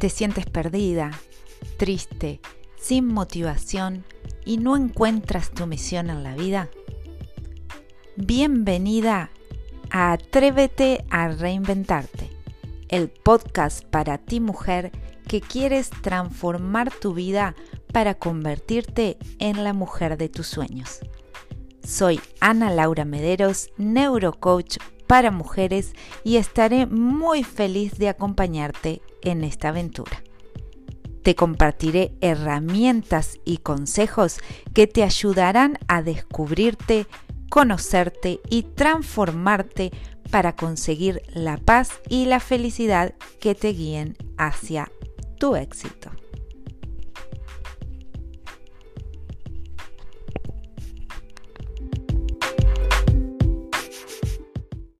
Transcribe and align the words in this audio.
¿Te 0.00 0.08
sientes 0.08 0.46
perdida, 0.46 1.10
triste, 1.76 2.40
sin 2.80 3.06
motivación 3.06 4.06
y 4.46 4.56
no 4.56 4.74
encuentras 4.74 5.50
tu 5.50 5.66
misión 5.66 6.08
en 6.08 6.22
la 6.22 6.34
vida? 6.34 6.70
Bienvenida 8.16 9.28
a 9.90 10.12
Atrévete 10.12 11.04
a 11.10 11.28
Reinventarte, 11.28 12.30
el 12.88 13.10
podcast 13.10 13.84
para 13.84 14.16
ti 14.16 14.40
mujer 14.40 14.90
que 15.28 15.42
quieres 15.42 15.90
transformar 15.90 16.90
tu 16.90 17.12
vida 17.12 17.54
para 17.92 18.14
convertirte 18.14 19.18
en 19.38 19.64
la 19.64 19.74
mujer 19.74 20.16
de 20.16 20.30
tus 20.30 20.46
sueños. 20.46 21.00
Soy 21.84 22.22
Ana 22.40 22.70
Laura 22.70 23.04
Mederos, 23.04 23.68
neurocoach 23.76 24.78
para 25.10 25.32
mujeres 25.32 25.96
y 26.22 26.36
estaré 26.36 26.86
muy 26.86 27.42
feliz 27.42 27.98
de 27.98 28.08
acompañarte 28.08 29.02
en 29.22 29.42
esta 29.42 29.70
aventura. 29.70 30.22
Te 31.24 31.34
compartiré 31.34 32.12
herramientas 32.20 33.40
y 33.44 33.56
consejos 33.56 34.38
que 34.72 34.86
te 34.86 35.02
ayudarán 35.02 35.80
a 35.88 36.02
descubrirte, 36.02 37.08
conocerte 37.48 38.38
y 38.50 38.62
transformarte 38.62 39.90
para 40.30 40.54
conseguir 40.54 41.22
la 41.34 41.56
paz 41.56 41.90
y 42.08 42.26
la 42.26 42.38
felicidad 42.38 43.14
que 43.40 43.56
te 43.56 43.72
guíen 43.72 44.16
hacia 44.38 44.92
tu 45.40 45.56
éxito. 45.56 46.12